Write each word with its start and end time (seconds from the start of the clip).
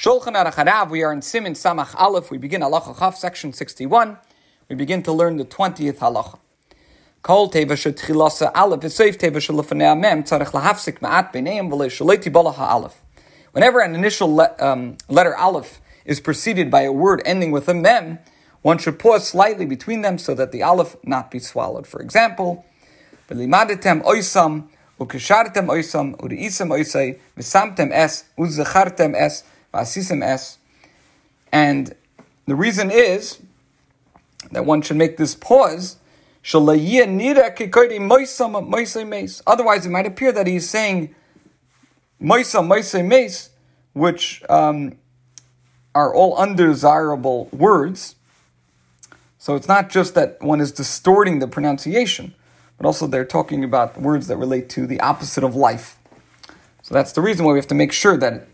Shulchan 0.00 0.32
Aruch 0.32 0.54
Harav, 0.54 0.88
we 0.88 1.02
are 1.02 1.12
in 1.12 1.20
Siman 1.20 1.50
Samach 1.50 1.94
Aleph. 1.94 2.30
We 2.30 2.38
begin 2.38 2.62
Halacha 2.62 2.98
Chaf, 2.98 3.18
section 3.18 3.52
61. 3.52 4.16
We 4.70 4.74
begin 4.74 5.02
to 5.02 5.12
learn 5.12 5.36
the 5.36 5.44
20th 5.44 5.98
Halacha. 5.98 6.38
Kol 7.20 7.50
teva 7.50 7.72
shetchilasa 7.72 8.50
aleph 8.54 8.80
v'seif 8.80 9.18
teva 9.18 9.36
shelefanei 9.36 10.00
mem 10.00 10.22
tzarech 10.22 10.52
lahafsik 10.52 11.00
ma'at 11.00 11.34
b'neim 11.34 11.68
v'le 11.68 11.90
shaleti 11.90 12.32
bola 12.32 12.52
ha'aleph. 12.52 12.98
Whenever 13.52 13.80
an 13.80 13.94
initial 13.94 14.34
le- 14.34 14.56
um, 14.58 14.96
letter 15.10 15.36
aleph 15.36 15.82
is 16.06 16.18
preceded 16.18 16.70
by 16.70 16.80
a 16.80 16.92
word 16.92 17.20
ending 17.26 17.50
with 17.50 17.68
a 17.68 17.74
mem, 17.74 18.20
one 18.62 18.78
should 18.78 18.98
pause 18.98 19.28
slightly 19.28 19.66
between 19.66 20.00
them 20.00 20.16
so 20.16 20.32
that 20.34 20.50
the 20.50 20.62
aleph 20.62 20.96
not 21.04 21.30
be 21.30 21.38
swallowed. 21.38 21.86
For 21.86 22.00
example, 22.00 22.64
v'limadetem 23.28 24.02
oisam 24.04 24.68
ukishartem 24.98 25.66
oisam 25.66 26.16
uriisam 26.16 26.70
oisai 26.70 27.18
v'samtem 27.36 27.90
es 27.92 28.24
uzachartem 28.38 29.14
es 29.14 29.44
v'asisem 29.72 30.22
es. 30.22 30.58
And 31.52 31.94
the 32.46 32.54
reason 32.54 32.90
is 32.90 33.38
that 34.52 34.64
one 34.64 34.82
should 34.82 34.96
make 34.96 35.16
this 35.16 35.34
pause. 35.34 35.96
Otherwise, 36.54 36.96
it 39.86 39.90
might 39.90 40.06
appear 40.06 40.32
that 40.32 40.46
he's 40.46 40.70
saying 40.70 41.14
which 43.92 44.42
um, 44.48 44.96
are 45.94 46.14
all 46.14 46.36
undesirable 46.36 47.48
words. 47.52 48.16
So 49.38 49.54
it's 49.54 49.68
not 49.68 49.90
just 49.90 50.14
that 50.14 50.40
one 50.42 50.60
is 50.60 50.72
distorting 50.72 51.38
the 51.38 51.48
pronunciation, 51.48 52.34
but 52.76 52.86
also 52.86 53.06
they're 53.06 53.24
talking 53.24 53.64
about 53.64 54.00
words 54.00 54.26
that 54.28 54.36
relate 54.36 54.68
to 54.70 54.86
the 54.86 55.00
opposite 55.00 55.44
of 55.44 55.54
life. 55.54 55.98
So 56.82 56.94
that's 56.94 57.12
the 57.12 57.20
reason 57.20 57.44
why 57.44 57.52
we 57.52 57.58
have 57.58 57.66
to 57.68 57.74
make 57.74 57.92
sure 57.92 58.16
that 58.16 58.46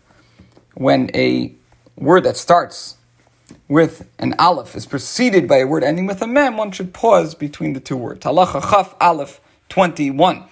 when 0.77 1.09
a 1.15 1.53
word 1.95 2.23
that 2.23 2.37
starts 2.37 2.97
with 3.67 4.07
an 4.19 4.35
aleph 4.37 4.75
is 4.75 4.85
preceded 4.85 5.47
by 5.47 5.57
a 5.57 5.65
word 5.65 5.83
ending 5.83 6.05
with 6.05 6.21
a 6.21 6.27
mem, 6.27 6.55
one 6.55 6.71
should 6.71 6.93
pause 6.93 7.33
between 7.33 7.73
the 7.73 7.79
two 7.79 7.97
words. 7.97 8.23
Halacha 8.23 8.61
chaf 8.69 8.95
aleph 9.01 9.41
21. 9.69 10.43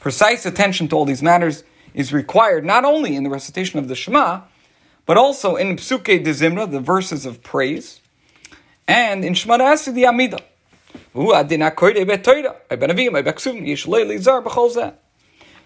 Precise 0.00 0.46
attention 0.46 0.88
to 0.88 0.96
all 0.96 1.04
these 1.04 1.22
matters 1.22 1.64
is 1.94 2.12
required 2.12 2.64
not 2.64 2.84
only 2.84 3.16
in 3.16 3.22
the 3.22 3.30
recitation 3.30 3.78
of 3.78 3.88
the 3.88 3.94
Shema, 3.94 4.42
but 5.06 5.16
also 5.16 5.54
in 5.54 5.76
Psuke 5.76 6.24
de 6.24 6.30
Zimra, 6.30 6.70
the 6.70 6.80
verses 6.80 7.24
of 7.24 7.42
praise, 7.42 8.00
and 8.88 9.24
in 9.24 9.34
Shemoneh 9.34 9.72
Esrei 9.72 9.94
the 9.94 10.06
Amida. 10.06 10.40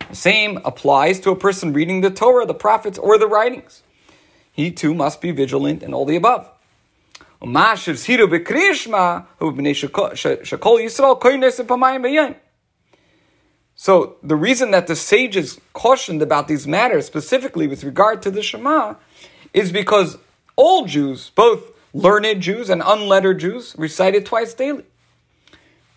The 0.09 0.15
same 0.15 0.61
applies 0.65 1.19
to 1.21 1.31
a 1.31 1.37
person 1.37 1.73
reading 1.73 2.03
the 2.03 2.11
Torah, 2.11 2.47
the 2.47 2.55
prophets, 2.55 2.99
or 2.99 3.19
the 3.19 3.27
writings. 3.27 3.83
He 4.53 4.71
too 4.71 4.95
must 4.95 5.21
be 5.21 5.33
vigilant 5.33 5.83
in 5.83 5.93
all 5.93 6.05
the 6.05 6.15
above. 6.15 6.49
So 13.75 14.17
the 14.23 14.37
reason 14.37 14.71
that 14.71 14.87
the 14.87 14.95
sages 14.95 15.61
cautioned 15.73 16.23
about 16.23 16.47
these 16.47 16.67
matters, 16.67 17.07
specifically 17.07 17.67
with 17.67 17.83
regard 17.83 18.23
to 18.23 18.31
the 18.31 18.43
Shema, 18.43 18.95
is 19.53 19.73
because 19.73 20.19
all 20.55 20.85
Jews, 20.85 21.31
both 21.35 21.73
learned 21.93 22.41
Jews 22.41 22.71
and 22.71 22.83
unlettered 22.85 23.41
Jews, 23.41 23.75
recite 23.79 24.15
it 24.15 24.27
twice 24.27 24.55
daily. 24.55 24.85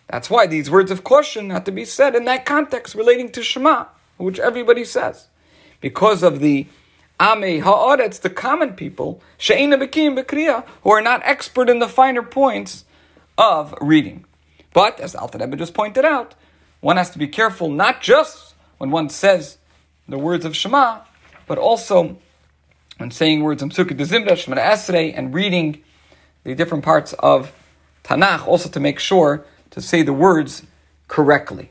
That's 0.08 0.30
why 0.30 0.46
these 0.46 0.70
words 0.70 0.90
of 0.90 1.04
caution 1.04 1.50
have 1.50 1.64
to 1.64 1.72
be 1.72 1.84
said 1.84 2.14
in 2.14 2.24
that 2.26 2.44
context 2.44 2.94
relating 2.94 3.30
to 3.32 3.42
Shema, 3.42 3.86
which 4.16 4.38
everybody 4.38 4.84
says. 4.84 5.28
Because 5.80 6.22
of 6.22 6.40
the 6.40 6.66
Ame 7.20 7.62
Ha'aretz, 7.62 8.20
the 8.20 8.30
common 8.30 8.74
people, 8.74 9.22
She'ena 9.38 9.78
Bekim 9.78 10.18
Bekriya, 10.18 10.66
who 10.82 10.90
are 10.90 11.02
not 11.02 11.22
expert 11.24 11.70
in 11.70 11.78
the 11.78 11.88
finer 11.88 12.22
points 12.22 12.84
of 13.38 13.74
reading. 13.80 14.24
But, 14.72 14.98
as 15.00 15.14
Alter 15.14 15.38
Rebbe 15.38 15.56
just 15.56 15.74
pointed 15.74 16.04
out, 16.04 16.34
one 16.80 16.96
has 16.96 17.10
to 17.10 17.18
be 17.18 17.28
careful 17.28 17.70
not 17.70 18.02
just 18.02 18.54
when 18.78 18.90
one 18.90 19.08
says 19.08 19.58
the 20.08 20.18
words 20.18 20.44
of 20.44 20.56
Shema, 20.56 21.00
but 21.46 21.56
also 21.56 22.18
when 22.98 23.10
saying 23.10 23.42
words 23.42 23.62
of 23.62 23.70
Psukei 23.70 23.96
d'Zimra, 23.96 24.32
Shemoneh 24.32 24.72
Esrei, 24.72 25.16
and 25.16 25.32
reading 25.32 25.82
the 26.42 26.54
different 26.54 26.84
parts 26.84 27.12
of 27.14 27.52
Tanakh, 28.04 28.46
also 28.46 28.68
to 28.68 28.80
make 28.80 28.98
sure 28.98 29.44
to 29.74 29.80
say 29.80 30.02
the 30.02 30.12
words 30.12 30.62
correctly. 31.08 31.68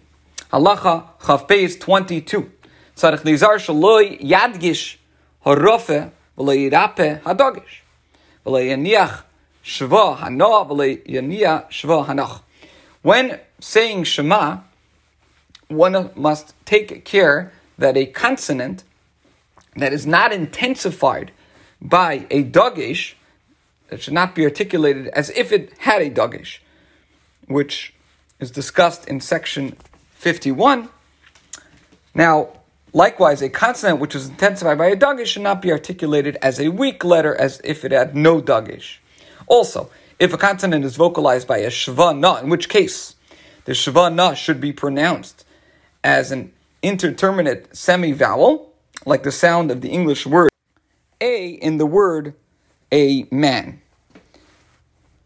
Halacha 0.51 1.05
Chav 1.21 1.47
Beis 1.47 1.79
22. 1.79 2.51
Tzarech 2.97 3.19
Lizar 3.19 3.55
Shaloi 3.55 4.19
Yadgish 4.19 4.97
Harofe 5.45 6.11
V'lo 6.37 6.53
Yirape 6.69 7.21
Hadogish 7.21 7.79
V'lo 8.45 8.61
Yaniach 8.61 9.23
Shva 9.63 10.17
V'lo 10.19 11.07
Yaniach 11.07 11.69
Shva 11.69 12.05
Hanoch. 12.05 12.41
When 13.01 13.39
saying 13.61 14.03
Shema, 14.03 14.59
one 15.69 16.09
must 16.15 16.53
take 16.65 17.05
care 17.05 17.53
that 17.77 17.95
a 17.95 18.05
consonant 18.05 18.83
that 19.77 19.93
is 19.93 20.05
not 20.05 20.33
intensified 20.33 21.31
by 21.81 22.27
a 22.29 22.43
dogish, 22.43 23.13
that 23.87 24.01
should 24.01 24.13
not 24.13 24.35
be 24.35 24.43
articulated 24.43 25.07
as 25.07 25.29
if 25.29 25.53
it 25.53 25.71
had 25.79 26.01
a 26.01 26.09
dogish, 26.09 26.59
which 27.47 27.93
is 28.39 28.51
discussed 28.51 29.07
in 29.07 29.21
section 29.21 29.75
51. 30.15 30.89
Now, 32.15 32.49
likewise, 32.93 33.41
a 33.41 33.49
consonant 33.49 33.99
which 33.99 34.15
is 34.15 34.29
intensified 34.29 34.77
by 34.77 34.87
a 34.87 34.95
dogish 34.95 35.27
should 35.27 35.41
not 35.41 35.61
be 35.61 35.71
articulated 35.71 36.37
as 36.41 36.59
a 36.59 36.69
weak 36.69 37.03
letter 37.03 37.35
as 37.35 37.61
if 37.63 37.83
it 37.83 37.91
had 37.91 38.15
no 38.15 38.41
dogish. 38.41 38.97
Also, 39.47 39.89
if 40.19 40.33
a 40.33 40.37
consonant 40.37 40.85
is 40.85 40.95
vocalized 40.95 41.47
by 41.47 41.57
a 41.57 41.69
shva 41.69 42.17
na, 42.17 42.37
in 42.37 42.49
which 42.49 42.69
case 42.69 43.15
the 43.65 43.73
shva 43.73 44.13
na 44.13 44.33
should 44.33 44.61
be 44.61 44.71
pronounced 44.71 45.45
as 46.03 46.31
an 46.31 46.53
interterminate 46.81 47.75
semi-vowel, 47.75 48.71
like 49.05 49.23
the 49.23 49.31
sound 49.31 49.71
of 49.71 49.81
the 49.81 49.89
English 49.89 50.25
word 50.25 50.49
a 51.19 51.47
in 51.47 51.77
the 51.77 51.85
word 51.85 52.33
a 52.91 53.27
man. 53.31 53.81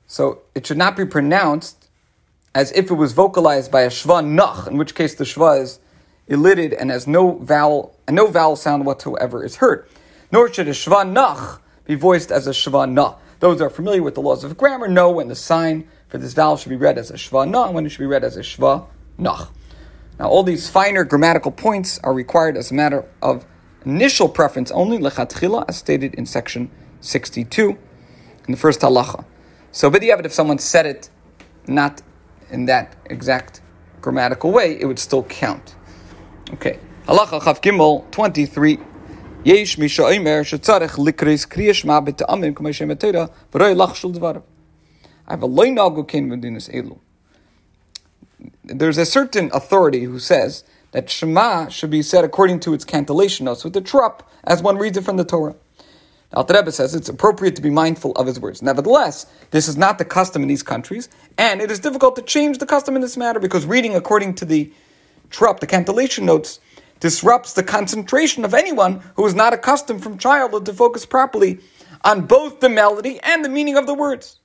So 0.05 0.41
it 0.55 0.65
should 0.65 0.77
not 0.77 0.95
be 0.95 1.05
pronounced 1.05 1.86
as 2.57 2.71
if 2.71 2.89
it 2.89 2.95
was 2.95 3.13
vocalized 3.13 3.71
by 3.71 3.81
a 3.81 3.87
shva 3.87 4.25
nach, 4.25 4.65
in 4.65 4.77
which 4.77 4.95
case 4.95 5.13
the 5.13 5.23
shva 5.23 5.61
is 5.61 5.79
elided 6.27 6.73
and 6.73 6.89
has 6.89 7.05
no 7.05 7.33
vowel 7.33 7.95
and 8.07 8.15
no 8.15 8.25
vowel 8.25 8.55
sound 8.55 8.83
whatsoever 8.83 9.45
is 9.45 9.57
heard. 9.57 9.87
Nor 10.31 10.51
should 10.51 10.67
a 10.67 10.71
shva 10.71 11.07
nach 11.07 11.61
be 11.85 11.93
voiced 11.93 12.31
as 12.31 12.47
a 12.47 12.49
shva 12.49 12.91
na. 12.91 13.13
Those 13.41 13.61
are 13.61 13.69
familiar 13.69 14.01
with 14.01 14.15
the 14.15 14.21
laws 14.21 14.43
of 14.43 14.57
grammar 14.57 14.87
know 14.87 15.11
when 15.11 15.27
the 15.27 15.35
sign 15.35 15.87
for 16.07 16.17
this 16.17 16.33
vowel 16.33 16.57
should 16.57 16.69
be 16.69 16.75
read 16.75 16.97
as 16.97 17.11
a 17.11 17.13
shva 17.13 17.47
na 17.47 17.65
and 17.65 17.75
when 17.75 17.85
it 17.85 17.89
should 17.89 17.99
be 17.99 18.07
read 18.07 18.23
as 18.23 18.35
a 18.37 18.41
shva 18.41 18.87
nach. 19.19 19.51
Now, 20.17 20.27
all 20.29 20.41
these 20.41 20.67
finer 20.67 21.03
grammatical 21.03 21.51
points 21.51 21.99
are 21.99 22.11
required 22.11 22.57
as 22.57 22.71
a 22.71 22.73
matter 22.73 23.05
of 23.21 23.45
initial 23.85 24.27
preference 24.27 24.71
only, 24.71 24.97
lechatchila, 24.97 25.65
as 25.67 25.77
stated 25.77 26.15
in 26.15 26.25
section 26.25 26.71
62 27.01 27.69
in 27.69 27.77
the 28.47 28.57
first 28.57 28.79
halacha. 28.79 29.25
So, 29.71 29.91
b'diavad, 29.91 30.25
if 30.25 30.33
someone 30.33 30.57
said 30.57 30.87
it 30.87 31.11
not 31.67 32.01
in 32.49 32.65
that 32.65 32.95
exact 33.05 33.61
grammatical 34.01 34.51
way, 34.51 34.79
it 34.79 34.85
would 34.85 34.99
still 34.99 35.23
count. 35.23 35.75
Okay. 36.53 36.79
Halacha 37.05 37.41
Chav 37.41 37.61
Gimel 37.61 38.09
23. 38.11 38.79
Yesh 39.43 39.77
misha 39.77 40.01
oimer 40.01 40.41
shetzarech 40.41 40.97
likris 40.97 41.47
kriyash 41.47 41.85
ma 41.85 42.01
b'ta'amim 42.01 42.53
k'may 42.53 42.73
shem 42.73 42.91
etera 42.91 43.29
v'roi 43.51 43.75
lachshul 43.75 44.13
dvarav. 44.15 44.43
I 45.27 45.33
have 45.33 45.41
a 45.41 45.45
loy 45.45 45.69
nagu 45.69 46.07
ken 46.07 46.29
v'dinas 46.29 46.69
elu. 46.73 46.99
There's 48.63 48.97
a 48.97 49.05
certain 49.05 49.49
authority 49.53 50.03
who 50.03 50.19
says 50.19 50.63
that 50.91 51.09
Shema 51.09 51.69
should 51.69 51.89
be 51.89 52.01
said 52.01 52.23
according 52.23 52.59
to 52.61 52.73
its 52.73 52.85
cantillation 52.85 53.45
notes 53.45 53.63
with 53.63 53.73
the 53.73 53.81
trup 53.81 54.29
as 54.43 54.61
one 54.61 54.77
reads 54.77 54.97
it 54.97 55.03
from 55.03 55.17
the 55.17 55.25
Torah. 55.25 55.55
Alter 56.33 56.55
Rebbe 56.55 56.71
says 56.71 56.93
it's 56.93 57.07
appropriate 57.07 57.55
to 57.55 57.61
be 57.61 57.69
mindful 57.69 58.11
of 58.13 58.27
his 58.27 58.39
words. 58.39 58.61
Nevertheless, 58.61 59.25
this 59.51 59.67
is 59.67 59.77
not 59.77 59.97
the 59.97 60.05
custom 60.05 60.41
in 60.41 60.49
these 60.49 60.63
countries, 60.63 61.07
and 61.37 61.61
it 61.61 61.71
is 61.71 61.79
difficult 61.79 62.17
to 62.17 62.21
change 62.21 62.57
the 62.57 62.65
custom 62.65 62.95
in 62.95 63.01
this 63.01 63.15
matter 63.15 63.39
because 63.39 63.65
reading 63.65 63.95
according 63.95 64.35
to 64.35 64.45
the 64.45 64.71
trup, 65.29 65.61
the 65.61 65.67
cantillation 65.67 66.25
notes, 66.25 66.59
disrupts 66.99 67.53
the 67.53 67.63
concentration 67.63 68.43
of 68.43 68.53
anyone 68.53 69.01
who 69.15 69.25
is 69.25 69.35
not 69.35 69.53
accustomed 69.53 70.03
from 70.03 70.17
childhood 70.17 70.65
to 70.65 70.73
focus 70.73 71.05
properly 71.05 71.59
on 72.03 72.25
both 72.25 72.59
the 72.59 72.69
melody 72.69 73.19
and 73.21 73.45
the 73.45 73.49
meaning 73.49 73.77
of 73.77 73.87
the 73.87 73.93
words. 73.93 74.39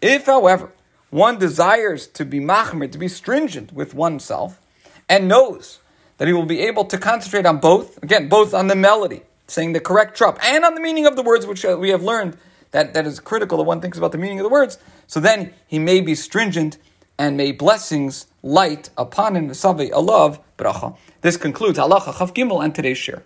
If, 0.00 0.26
however, 0.26 0.72
one 1.10 1.38
desires 1.38 2.06
to 2.08 2.24
be 2.24 2.38
machmir, 2.38 2.92
to 2.92 2.98
be 2.98 3.08
stringent 3.08 3.72
with 3.72 3.94
oneself, 3.94 4.60
and 5.08 5.26
knows 5.26 5.80
that 6.18 6.28
he 6.28 6.34
will 6.34 6.46
be 6.46 6.60
able 6.60 6.84
to 6.84 6.98
concentrate 6.98 7.46
on 7.46 7.58
both, 7.58 8.02
again, 8.02 8.28
both 8.28 8.54
on 8.54 8.68
the 8.68 8.76
melody, 8.76 9.22
saying 9.46 9.72
the 9.72 9.80
correct 9.80 10.16
trup, 10.16 10.38
and 10.42 10.64
on 10.64 10.74
the 10.74 10.80
meaning 10.80 11.06
of 11.06 11.16
the 11.16 11.22
words, 11.22 11.46
which 11.46 11.64
uh, 11.64 11.76
we 11.78 11.90
have 11.90 12.02
learned 12.02 12.36
that, 12.70 12.94
that 12.94 13.06
is 13.06 13.20
critical 13.20 13.58
that 13.58 13.64
one 13.64 13.80
thinks 13.80 13.98
about 13.98 14.12
the 14.12 14.18
meaning 14.18 14.40
of 14.40 14.44
the 14.44 14.50
words, 14.50 14.78
so 15.06 15.20
then 15.20 15.52
he 15.66 15.78
may 15.78 16.00
be 16.00 16.14
stringent 16.14 16.78
and 17.18 17.36
may 17.36 17.52
blessings 17.52 18.26
light 18.42 18.90
upon 18.96 19.36
him, 19.36 19.50
Savi 19.50 19.90
alav 19.90 20.40
bracha. 20.58 20.96
This 21.20 21.36
concludes 21.36 21.78
halacha 21.78 22.12
chav 22.14 22.34
gimel 22.34 22.64
and 22.64 22.74
today's 22.74 22.98
share. 22.98 23.22